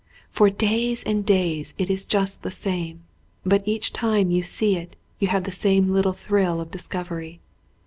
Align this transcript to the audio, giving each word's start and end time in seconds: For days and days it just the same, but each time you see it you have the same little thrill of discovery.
For 0.31 0.49
days 0.49 1.03
and 1.03 1.23
days 1.23 1.75
it 1.77 1.85
just 2.09 2.41
the 2.41 2.49
same, 2.49 3.03
but 3.45 3.61
each 3.67 3.93
time 3.93 4.31
you 4.31 4.41
see 4.41 4.75
it 4.75 4.95
you 5.19 5.27
have 5.27 5.43
the 5.43 5.51
same 5.51 5.93
little 5.93 6.11
thrill 6.11 6.59
of 6.59 6.71
discovery. 6.71 7.39